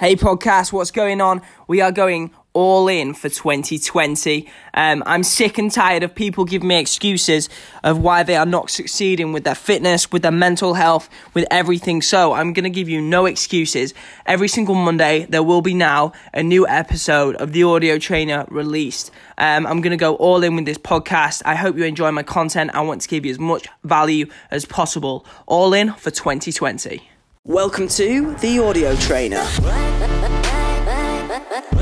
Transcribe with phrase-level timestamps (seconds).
[0.00, 1.42] Hey podcast, what's going on?
[1.68, 4.48] We are going all in for 2020.
[4.72, 7.50] Um, I'm sick and tired of people giving me excuses
[7.84, 12.00] of why they are not succeeding with their fitness, with their mental health, with everything.
[12.00, 13.92] So I'm going to give you no excuses.
[14.24, 19.10] Every single Monday, there will be now a new episode of the Audio Trainer released.
[19.36, 21.42] Um, I'm going to go all in with this podcast.
[21.44, 22.70] I hope you enjoy my content.
[22.72, 25.26] I want to give you as much value as possible.
[25.46, 27.10] All in for 2020.
[27.46, 29.42] Welcome to the Audio Trainer,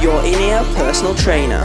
[0.01, 1.63] your in ear personal trainer.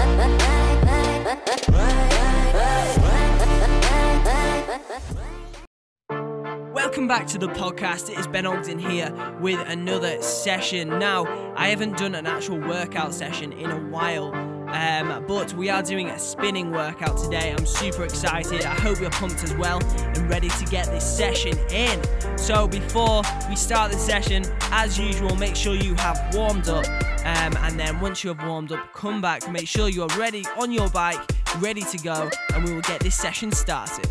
[6.74, 8.10] Welcome back to the podcast.
[8.10, 10.90] It is Ben Ogden here with another session.
[10.98, 11.26] Now,
[11.56, 14.53] I haven't done an actual workout session in a while.
[14.74, 17.54] Um, but we are doing a spinning workout today.
[17.56, 18.66] I'm super excited.
[18.66, 22.02] I hope you're pumped as well and ready to get this session in.
[22.38, 26.88] So before we start the session, as usual, make sure you have warmed up.
[27.26, 30.72] Um, and then once you have warmed up, come back, make sure you're ready on
[30.72, 31.22] your bike,
[31.60, 34.10] ready to go, and we will get this session started.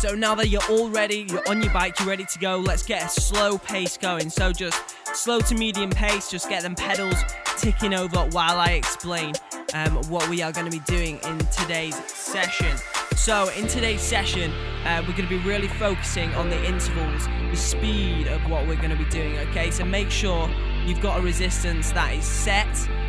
[0.00, 2.84] So now that you're all ready, you're on your bike, you're ready to go, let's
[2.84, 4.30] get a slow pace going.
[4.30, 4.80] So just
[5.12, 7.16] slow to medium pace, just get them pedals
[7.56, 9.32] ticking over while I explain
[9.74, 12.76] um, what we are going to be doing in today's session.
[13.16, 14.52] So, in today's session,
[14.84, 18.76] uh, we're going to be really focusing on the intervals, the speed of what we're
[18.76, 19.72] going to be doing, okay?
[19.72, 20.48] So, make sure
[20.86, 22.68] you've got a resistance that is set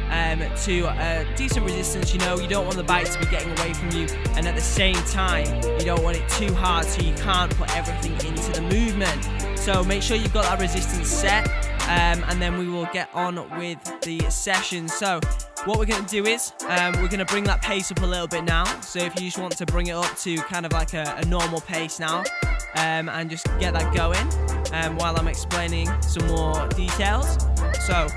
[0.10, 2.14] um, to a decent resistance.
[2.14, 4.56] You know, you don't want the bike to be getting away from you, and at
[4.56, 5.46] the same time,
[5.80, 9.58] you don't want it too hard so you can't put everything into the movement.
[9.58, 11.48] So, make sure you've got that resistance set
[11.90, 14.88] um, and then we will get on with the session.
[14.88, 15.20] So,
[15.66, 18.06] what we're going to do is um, we're going to bring that pace up a
[18.06, 18.64] little bit now.
[18.82, 21.26] So, if you just want to bring it up to kind of like a, a
[21.26, 22.20] normal pace now
[22.76, 24.28] um, and just get that going
[24.74, 27.40] um, while I'm explaining some more details.
[27.88, 28.08] So,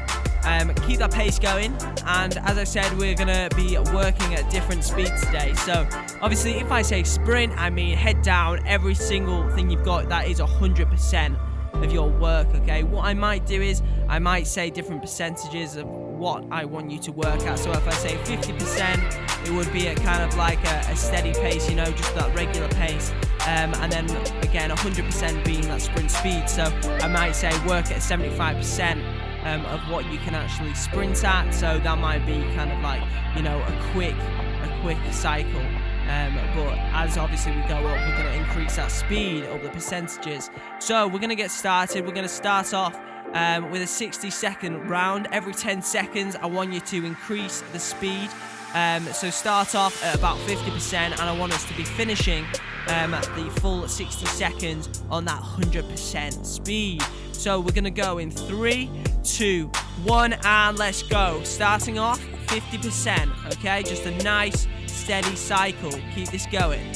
[0.44, 1.76] um, keep that pace going.
[2.06, 5.54] And as I said, we're to be working at different speeds today.
[5.54, 5.86] So,
[6.20, 10.28] obviously, if I say sprint, I mean head down, every single thing you've got, that
[10.28, 11.38] is 100%
[11.74, 12.82] of your work, okay?
[12.82, 16.98] What I might do is I might say different percentages of what I want you
[17.00, 17.58] to work at.
[17.58, 21.32] So if I say 50%, it would be a kind of like a, a steady
[21.32, 23.10] pace, you know, just that regular pace.
[23.46, 24.04] Um, and then
[24.42, 26.48] again, 100% being that sprint speed.
[26.48, 26.64] So
[27.00, 29.11] I might say work at 75%.
[29.44, 33.02] Um, of what you can actually sprint at, so that might be kind of like
[33.34, 35.60] you know a quick, a quick cycle.
[36.08, 39.70] Um, but as obviously we go up, we're going to increase that speed up the
[39.70, 40.50] percentages.
[40.78, 42.04] So we're going to get started.
[42.04, 43.00] We're going to start off
[43.32, 45.28] um, with a 60 second round.
[45.32, 48.28] Every 10 seconds, I want you to increase the speed.
[48.74, 52.44] Um, so start off at about 50%, and I want us to be finishing
[52.88, 57.02] um, at the full 60 seconds on that 100% speed.
[57.42, 58.88] So we're going to go in three,
[59.24, 59.66] two,
[60.04, 61.42] one, and let's go.
[61.42, 63.82] Starting off 50%, okay?
[63.82, 65.90] Just a nice steady cycle.
[66.14, 66.86] Keep this going.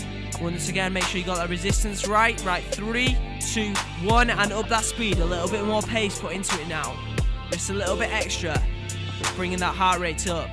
[0.40, 2.40] Once again, make sure you got that resistance right.
[2.44, 3.72] Right, three, two,
[4.04, 5.18] one, and up that speed.
[5.18, 6.96] A little bit more pace put into it now.
[7.50, 8.62] Just a little bit extra.
[9.18, 10.48] Just bringing that heart rate up.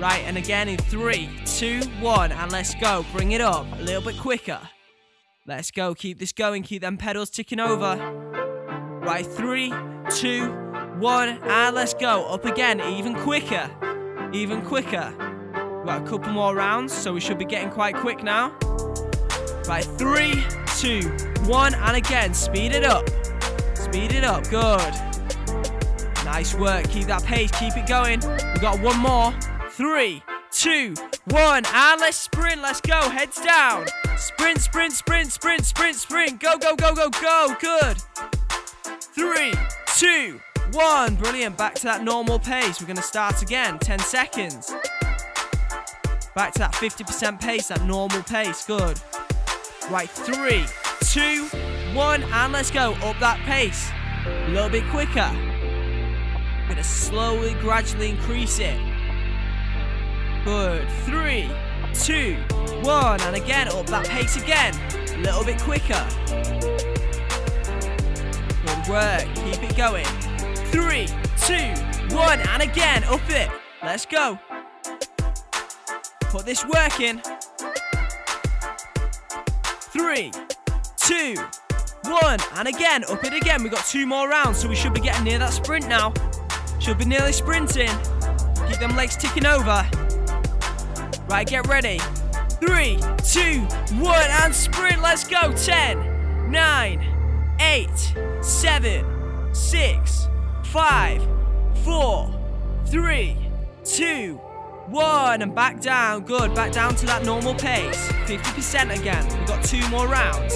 [0.00, 3.06] Right, and again in three, two, one, and let's go.
[3.12, 4.58] Bring it up a little bit quicker.
[5.46, 5.94] Let's go.
[5.94, 6.64] Keep this going.
[6.64, 8.27] Keep them pedals ticking over.
[9.08, 9.72] Right, three,
[10.10, 10.50] two,
[10.98, 12.26] one, and let's go.
[12.26, 13.70] Up again, even quicker.
[14.34, 15.14] Even quicker.
[15.16, 18.50] We've got a couple more rounds, so we should be getting quite quick now.
[19.66, 20.44] Right, three,
[20.76, 21.08] two,
[21.46, 23.08] one, and again, speed it up.
[23.78, 24.92] Speed it up, good.
[26.26, 28.20] Nice work, keep that pace, keep it going.
[28.20, 29.32] We've got one more.
[29.70, 30.92] Three, two,
[31.24, 33.86] one, and let's sprint, let's go, heads down.
[34.18, 36.40] Sprint, sprint, sprint, sprint, sprint, sprint.
[36.40, 37.96] Go, go, go, go, go, good.
[39.18, 39.52] Three,
[39.96, 40.40] two,
[40.70, 41.58] one, brilliant.
[41.58, 42.80] Back to that normal pace.
[42.80, 44.72] We're gonna start again, 10 seconds.
[46.36, 48.64] Back to that 50% pace, that normal pace.
[48.64, 49.00] Good.
[49.90, 50.66] Right, three,
[51.00, 51.46] two,
[51.94, 52.92] one, and let's go.
[53.02, 53.90] Up that pace.
[54.24, 55.32] A little bit quicker.
[55.32, 58.78] We're gonna slowly, gradually increase it.
[60.44, 60.88] Good.
[61.06, 61.50] Three,
[61.92, 62.36] two,
[62.82, 64.76] one, and again, up that pace again.
[65.12, 66.06] A little bit quicker.
[68.88, 69.26] Work.
[69.34, 70.06] Keep it going.
[70.72, 71.06] Three,
[71.42, 73.50] two, one, and again, up it.
[73.82, 74.38] Let's go.
[76.20, 77.20] Put this work in.
[79.92, 80.32] Three,
[80.96, 81.34] two,
[82.04, 83.62] one, and again, up it again.
[83.62, 86.14] We've got two more rounds, so we should be getting near that sprint now.
[86.78, 87.90] Should be nearly sprinting.
[88.68, 89.86] Keep them legs ticking over.
[91.28, 91.98] Right, get ready.
[92.60, 93.60] Three, two,
[93.96, 95.02] one, and sprint.
[95.02, 95.52] Let's go.
[95.52, 97.07] Ten, nine,
[97.60, 100.28] eight, seven, six,
[100.68, 101.26] Five,
[101.82, 102.30] four,
[102.84, 103.38] three,
[103.84, 104.34] two,
[104.88, 105.40] one.
[105.40, 106.24] And back down.
[106.24, 106.54] Good.
[106.54, 108.12] Back down to that normal pace.
[108.26, 109.26] 50% again.
[109.38, 110.54] We've got two more rounds.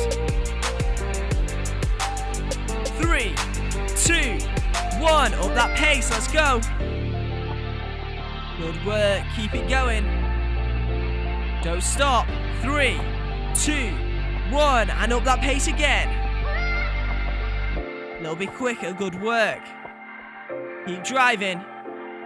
[3.01, 3.35] Three,
[3.97, 4.45] two,
[5.01, 5.33] one.
[5.33, 6.11] Up that pace.
[6.11, 6.61] Let's go.
[8.59, 9.25] Good work.
[9.35, 10.05] Keep it going.
[11.63, 12.27] Don't stop.
[12.61, 13.01] Three,
[13.55, 13.97] two,
[14.55, 14.91] one.
[14.91, 16.22] And up that pace again.
[18.23, 18.93] Little bit quicker.
[18.93, 19.63] Good work.
[20.87, 21.61] Keep driving.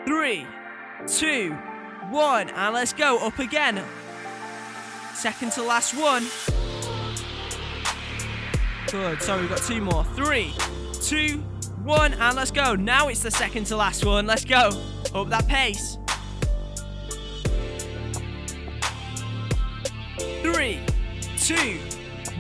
[0.07, 0.47] Three,
[1.07, 1.53] two,
[2.11, 2.51] one.
[2.51, 3.17] And let's go.
[3.17, 3.83] Up again.
[5.15, 6.27] Second to last one.
[8.91, 9.23] Good.
[9.23, 10.05] Sorry, we've got two more.
[10.05, 10.53] Three,
[11.01, 11.39] two,
[11.83, 12.13] one.
[12.13, 12.75] And let's go.
[12.75, 14.27] Now it's the second to last one.
[14.27, 14.69] Let's go.
[15.15, 15.97] Up that pace.
[20.43, 20.79] Three,
[21.39, 21.79] two,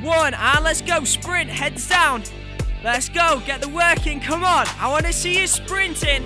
[0.02, 0.34] one.
[0.34, 1.04] And let's go.
[1.04, 1.48] Sprint.
[1.48, 2.22] Heads down.
[2.84, 3.43] Let's go.
[3.46, 4.20] Get the work in.
[4.20, 4.67] Come on.
[4.78, 6.25] I want to see you sprinting.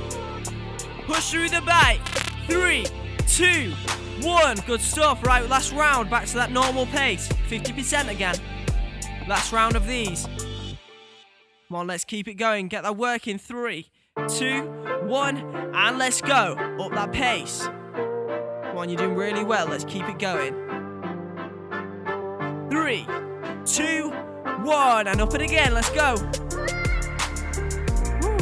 [1.07, 2.01] Push through the bike.
[2.47, 2.87] Three,
[3.27, 3.73] two,
[4.21, 4.57] one.
[4.67, 5.25] Good stuff.
[5.25, 6.11] Right, last round.
[6.11, 7.29] Back to that normal pace.
[7.49, 8.37] 50% again.
[9.29, 10.27] Last round of these.
[11.69, 12.69] Come on, let's keep it going.
[12.69, 13.39] Get that work in.
[13.39, 13.91] Three,
[14.29, 14.63] two,
[15.05, 15.39] one.
[15.75, 16.57] And let's go.
[16.81, 17.69] Up that pace.
[18.65, 19.67] Come on, you're doing really well.
[19.67, 20.55] Let's keep it going.
[22.71, 23.07] Three,
[23.65, 24.13] two,
[24.63, 25.07] one.
[25.07, 25.75] And up it again.
[25.75, 26.15] Let's go.
[28.21, 28.39] Woo.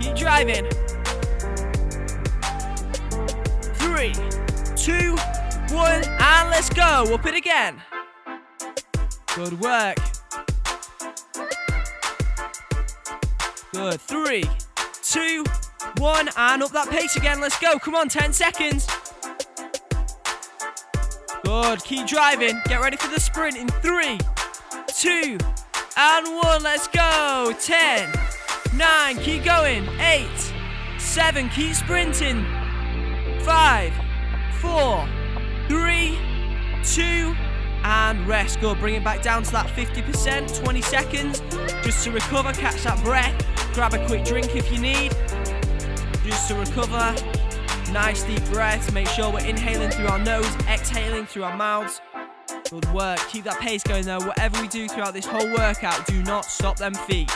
[0.00, 0.66] Keep driving.
[3.74, 4.12] Three,
[4.76, 5.16] two,
[5.74, 7.14] one, and let's go.
[7.14, 7.80] Up it again.
[9.34, 9.96] Good work.
[13.72, 14.00] Good.
[14.00, 14.44] Three,
[15.02, 15.44] two,
[15.98, 17.40] one, and up that pace again.
[17.40, 17.78] Let's go.
[17.78, 18.86] Come on, 10 seconds.
[21.44, 21.84] Good.
[21.84, 22.60] Keep driving.
[22.66, 24.18] Get ready for the sprint in three,
[24.94, 25.38] two,
[25.96, 26.62] and one.
[26.62, 27.54] Let's go.
[27.60, 28.12] Ten,
[28.74, 29.88] nine, keep going.
[29.98, 30.28] 8,
[30.98, 32.44] 7, keep sprinting.
[33.40, 33.92] 5,
[34.60, 35.08] 4,
[35.68, 36.18] 3,
[36.84, 37.34] 2,
[37.84, 38.60] and rest.
[38.60, 38.78] Good.
[38.78, 41.42] Bring it back down to that 50%, 20 seconds,
[41.82, 43.34] just to recover, catch that breath.
[43.74, 45.12] Grab a quick drink if you need,
[46.24, 47.14] just to recover.
[47.92, 48.92] Nice deep breaths.
[48.92, 52.00] Make sure we're inhaling through our nose, exhaling through our mouths.
[52.72, 53.18] Good work.
[53.28, 54.20] Keep that pace going though.
[54.20, 57.30] Whatever we do throughout this whole workout, do not stop them feet.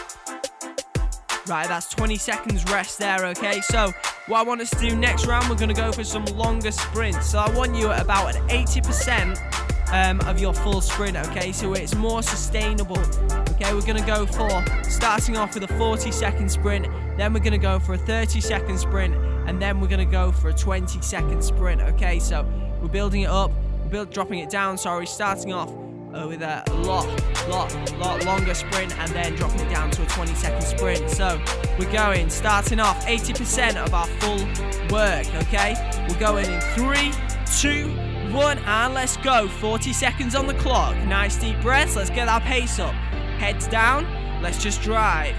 [1.46, 3.60] Right, that's 20 seconds rest there, okay?
[3.60, 3.92] So,
[4.28, 6.70] what I want us to do next round, we're going to go for some longer
[6.70, 7.26] sprints.
[7.26, 11.52] So, I want you at about an 80% um, of your full sprint, okay?
[11.52, 12.98] So, it's more sustainable,
[13.50, 13.74] okay?
[13.74, 16.86] We're going to go for starting off with a 40 second sprint,
[17.18, 19.14] then we're going to go for a 30 second sprint,
[19.46, 22.18] and then we're going to go for a 20 second sprint, okay?
[22.20, 22.50] So,
[22.80, 23.52] we're building it up,
[23.86, 25.70] build, dropping it down, sorry, starting off
[26.14, 27.06] uh, with a lot,
[27.48, 31.10] lot, lot longer sprint and then dropping it down to a 20 second sprint.
[31.10, 31.40] So
[31.78, 34.38] we're going, starting off 80% of our full
[34.94, 35.74] work, okay?
[36.08, 37.12] We're going in three,
[37.60, 37.94] two,
[38.32, 39.48] one, and let's go.
[39.48, 40.96] 40 seconds on the clock.
[41.06, 41.96] Nice deep breaths.
[41.96, 42.94] Let's get our pace up.
[43.38, 44.04] Heads down.
[44.42, 45.34] Let's just drive.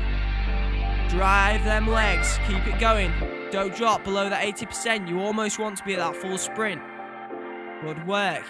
[1.10, 2.38] Drive them legs.
[2.48, 3.12] Keep it going.
[3.52, 5.08] Don't drop below that 80%.
[5.08, 6.82] You almost want to be at that full sprint.
[7.82, 8.44] Good work.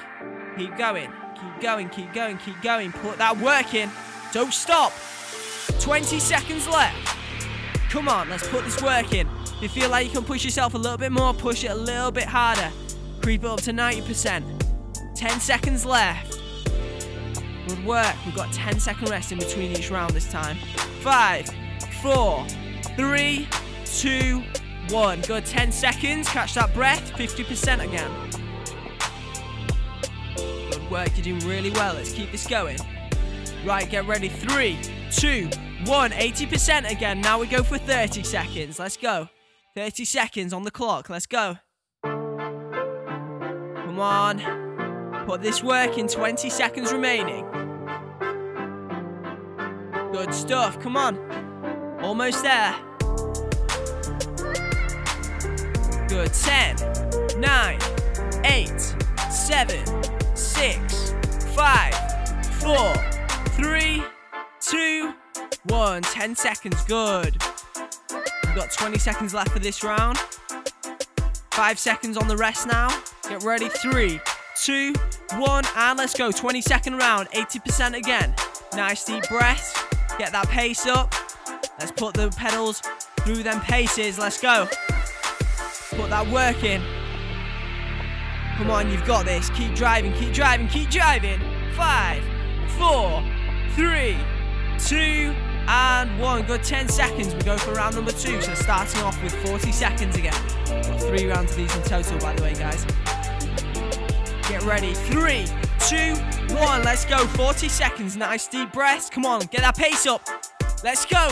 [0.58, 1.12] Keep going.
[1.36, 2.92] Keep going, keep going, keep going.
[2.92, 3.90] Put that work in.
[4.32, 4.94] Don't stop.
[5.82, 7.16] 20 seconds left.
[7.90, 9.28] Come on, let's put this work in.
[9.62, 11.76] If you feel like you can push yourself a little bit more, push it a
[11.76, 12.72] little bit harder.
[13.22, 14.44] Creep it up to 90%.
[15.16, 16.40] 10 seconds left.
[17.68, 18.16] Good work.
[18.26, 20.58] We've got 10 second rest in between each round this time.
[21.02, 21.50] Five,
[22.02, 22.46] four,
[22.96, 23.48] three,
[23.86, 24.42] two,
[24.90, 25.22] one.
[25.22, 25.46] Good.
[25.46, 26.30] 10 seconds.
[26.30, 27.12] Catch that breath.
[27.14, 28.47] 50% again
[30.90, 31.10] work.
[31.16, 31.94] You're doing really well.
[31.94, 32.78] Let's keep this going.
[33.66, 34.30] Right, get ready.
[34.30, 34.78] Three,
[35.12, 35.50] two,
[35.86, 36.12] one.
[36.12, 37.22] 80% again.
[37.22, 38.80] Now we go for 30 seconds.
[38.80, 39.30] Let's go.
[39.76, 41.10] 30 seconds on the clock.
[41.10, 41.58] Let's go.
[42.04, 44.42] Come on.
[45.26, 46.08] Put this work in.
[46.08, 47.46] 20 seconds remaining.
[50.12, 50.80] Good stuff.
[50.80, 51.18] Come on.
[52.02, 52.76] Almost there.
[56.08, 56.34] Good.
[56.34, 56.78] 10,
[57.40, 57.80] 9,
[58.46, 58.96] 8,
[59.30, 61.14] 7, six,
[61.56, 61.94] five,
[62.56, 62.94] four,
[63.56, 64.04] three,
[64.62, 65.14] two,
[65.66, 66.02] one.
[66.04, 66.84] Ten seconds.
[66.86, 67.38] Good.
[68.12, 70.18] We've got 20 seconds left for this round.
[71.52, 72.90] Five seconds on the rest now.
[73.28, 73.70] Get ready.
[73.70, 74.20] Three,
[74.64, 74.94] two,
[75.38, 76.32] one, and let's go.
[76.32, 77.30] 20 second round.
[77.32, 78.34] 80% again.
[78.74, 81.14] Nice deep breath, Get that pace up.
[81.80, 82.82] Let's put the pedals
[83.22, 84.18] through them paces.
[84.18, 84.68] Let's go.
[85.92, 86.82] Put that work in.
[88.58, 89.52] Come on, you've got this.
[89.52, 91.40] Keep driving, keep driving, keep driving.
[91.76, 92.24] Five,
[92.70, 93.24] four,
[93.76, 94.18] three,
[94.80, 95.32] two,
[95.68, 96.42] and one.
[96.42, 97.36] Good 10 seconds.
[97.36, 98.42] We go for round number two.
[98.42, 100.34] So starting off with 40 seconds again.
[100.66, 102.84] Got three rounds of these in total, by the way, guys.
[104.50, 104.96] Get ready.
[104.96, 105.46] Three,
[105.88, 106.16] two,
[106.56, 106.84] one.
[106.84, 107.28] Let's go.
[107.28, 108.18] 40 seconds.
[108.18, 109.08] Nice deep breaths.
[109.12, 110.28] Come on, get that pace up.
[110.84, 111.30] Let's go.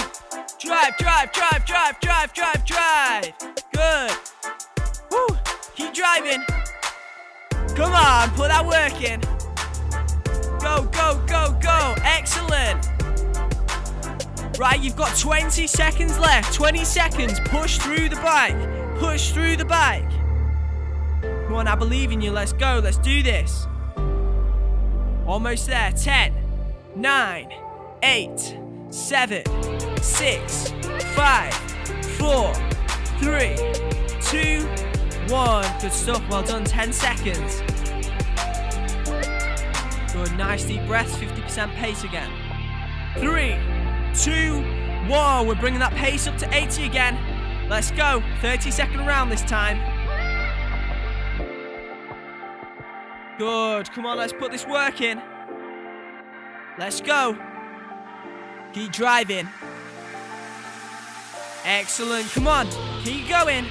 [0.59, 3.33] Drive, drive, drive, drive, drive, drive, drive.
[3.73, 4.11] Good.
[5.09, 5.27] Woo.
[5.75, 6.64] Keep driving.
[7.75, 9.19] Come on, put that work in.
[10.59, 11.95] Go, go, go, go.
[12.03, 12.87] Excellent.
[14.57, 16.53] Right, you've got 20 seconds left.
[16.53, 17.39] 20 seconds.
[17.41, 18.55] Push through the bike.
[18.97, 20.09] Push through the bike.
[21.21, 22.31] Come on, I believe in you.
[22.31, 22.79] Let's go.
[22.81, 23.67] Let's do this.
[25.27, 25.91] Almost there.
[25.91, 26.33] 10,
[26.95, 27.53] 9,
[28.03, 28.57] 8,
[28.89, 29.43] 7,
[30.01, 30.71] 6,
[31.13, 31.53] 5,
[32.17, 32.53] 4,
[33.19, 33.55] 3,
[34.21, 34.84] 2,
[35.29, 35.81] 1.
[35.81, 36.23] Good stuff.
[36.29, 36.63] Well done.
[36.63, 37.61] 10 seconds.
[40.13, 40.37] Good.
[40.37, 41.15] Nice deep breaths.
[41.15, 42.31] 50% pace again.
[43.17, 43.55] Three,
[44.13, 44.61] two,
[45.09, 45.47] one.
[45.47, 47.17] We're bringing that pace up to 80 again.
[47.69, 48.21] Let's go.
[48.41, 49.79] 30 second round this time.
[53.37, 53.91] Good.
[53.91, 55.21] Come on, let's put this work in.
[56.77, 57.37] Let's go.
[58.73, 59.47] Keep driving.
[61.63, 62.29] Excellent.
[62.31, 62.67] Come on.
[63.03, 63.65] Keep going.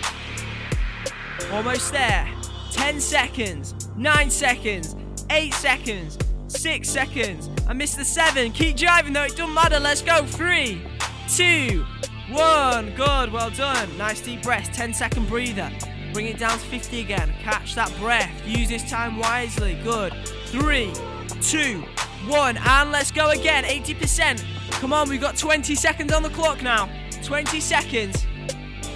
[1.53, 2.29] Almost there.
[2.73, 3.88] 10 seconds.
[3.97, 4.97] 9 seconds.
[5.31, 6.19] 8 seconds.
[6.55, 7.50] Six seconds.
[7.69, 8.53] I missed the seven.
[8.53, 9.25] Keep driving though.
[9.25, 9.81] It doesn't matter.
[9.81, 10.25] Let's go.
[10.25, 10.83] Three,
[11.29, 11.85] two,
[12.31, 12.95] one.
[12.95, 13.33] Good.
[13.33, 13.97] Well done.
[13.99, 14.71] Nice deep breath.
[14.73, 15.71] 10 second breather.
[16.12, 17.35] Bring it down to 50 again.
[17.41, 18.31] Catch that breath.
[18.47, 19.75] Use this time wisely.
[19.83, 20.14] Good.
[20.47, 20.93] Three,
[21.41, 21.83] two,
[22.29, 22.57] one.
[22.59, 23.64] And let's go again.
[23.64, 24.45] 80%.
[24.73, 25.09] Come on.
[25.09, 26.88] We've got 20 seconds on the clock now.
[27.25, 28.25] 20 seconds.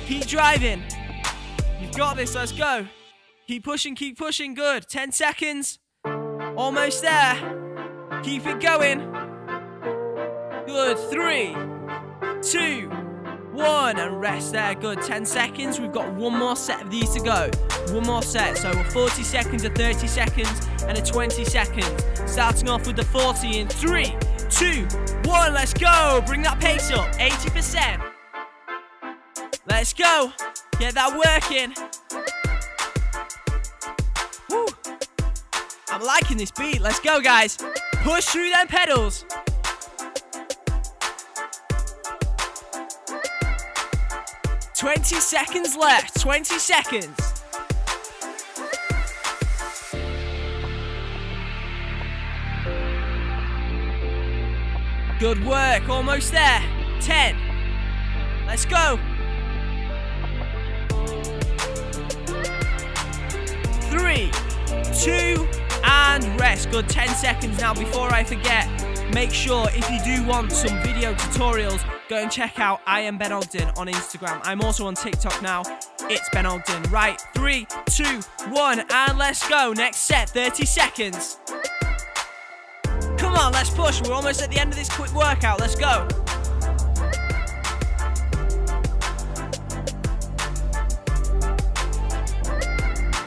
[0.06, 0.84] Keep driving.
[1.98, 2.36] Got this.
[2.36, 2.86] Let's go.
[3.48, 3.96] Keep pushing.
[3.96, 4.54] Keep pushing.
[4.54, 4.88] Good.
[4.88, 5.80] 10 seconds.
[6.04, 8.20] Almost there.
[8.22, 9.00] Keep it going.
[10.64, 10.96] Good.
[11.10, 11.56] Three,
[12.40, 12.88] two,
[13.50, 14.76] one, and rest there.
[14.76, 15.02] Good.
[15.02, 15.80] 10 seconds.
[15.80, 17.50] We've got one more set of these to go.
[17.92, 18.58] One more set.
[18.58, 22.04] So 40 seconds, a 30 seconds, and a 20 seconds.
[22.32, 24.14] Starting off with the 40 in three,
[24.50, 24.86] two,
[25.24, 25.52] one.
[25.52, 26.22] Let's go.
[26.24, 27.12] Bring that pace up.
[27.16, 28.07] 80%.
[29.68, 30.32] Let's go.
[30.78, 31.74] Get that working.
[34.50, 34.66] Woo.
[35.90, 36.80] I'm liking this beat.
[36.80, 37.58] Let's go, guys.
[38.02, 39.24] Push through them pedals.
[44.76, 46.20] Twenty seconds left.
[46.20, 47.16] Twenty seconds.
[55.18, 55.88] Good work.
[55.88, 56.62] Almost there.
[57.00, 57.36] Ten.
[58.46, 58.98] Let's go.
[63.98, 64.30] Three,
[64.94, 65.48] two,
[65.82, 66.70] and rest.
[66.70, 68.68] Good 10 seconds now before I forget.
[69.12, 73.18] Make sure if you do want some video tutorials, go and check out I am
[73.18, 74.40] Ben Ogden on Instagram.
[74.44, 75.62] I'm also on TikTok now.
[76.02, 76.82] It's Ben Ogden.
[76.90, 79.72] Right, three, two, one, and let's go.
[79.72, 81.38] Next set, 30 seconds.
[83.16, 84.00] Come on, let's push.
[84.02, 85.58] We're almost at the end of this quick workout.
[85.58, 86.06] Let's go.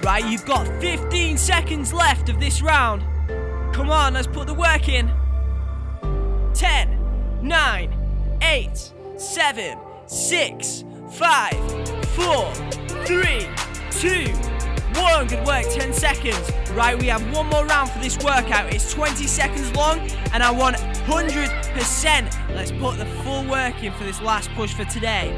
[0.03, 3.03] Right, you've got 15 seconds left of this round.
[3.71, 5.11] Come on, let's put the work in.
[6.55, 9.77] 10, 9, 8, 7,
[10.07, 11.53] 6, 5,
[12.07, 12.53] 4,
[13.05, 13.47] 3,
[13.91, 14.33] 2,
[14.99, 15.27] 1.
[15.27, 16.51] Good work, 10 seconds.
[16.71, 18.73] Right, we have one more round for this workout.
[18.73, 19.99] It's 20 seconds long,
[20.33, 22.55] and I want 100%.
[22.55, 25.31] Let's put the full work in for this last push for today.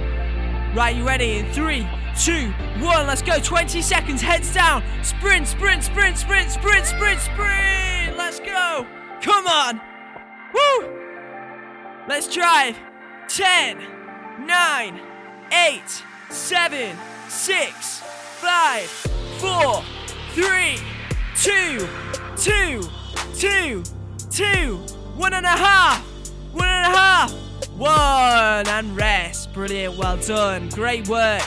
[0.74, 1.34] Right, you ready?
[1.40, 1.86] In three,
[2.20, 2.52] two,
[2.84, 3.08] one.
[3.08, 3.40] Let's go.
[3.40, 4.22] 20 seconds.
[4.22, 4.84] Heads down.
[5.04, 8.18] Sprint, sprint, sprint, sprint, sprint, sprint, sprint.
[8.18, 8.86] Let's go.
[9.22, 9.82] Come on.
[10.54, 10.90] Woo.
[12.08, 12.78] Let's drive.
[13.28, 13.78] 10,
[14.46, 15.02] 9,
[15.52, 15.82] 8,
[16.30, 16.98] 7,
[17.30, 18.82] 6, 5,
[19.40, 19.84] 4,
[20.34, 20.78] 3,
[21.38, 21.88] 2,
[22.38, 22.84] 2,
[23.36, 23.84] 2,
[24.30, 24.76] 2,
[25.16, 26.04] one and a half,
[26.54, 27.32] one and a half,
[27.78, 29.54] one, and rest.
[29.54, 29.98] Brilliant.
[29.98, 30.70] Well done.
[30.70, 31.42] Great work.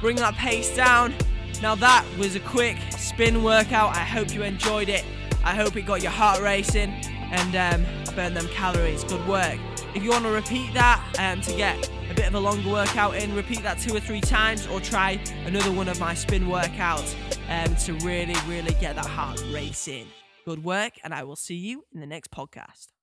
[0.00, 1.14] Bring that pace down.
[1.60, 3.96] Now that was a quick spin workout.
[3.96, 5.04] I hope you enjoyed it.
[5.44, 6.90] I hope it got your heart racing
[7.30, 9.04] and um, burned them calories.
[9.04, 9.58] Good work.
[9.94, 13.16] If you want to repeat that um, to get a bit of a longer workout
[13.16, 17.16] in, repeat that two or three times or try another one of my spin workouts
[17.48, 20.06] um, to really, really get that heart racing.
[20.44, 22.97] Good work, and I will see you in the next podcast.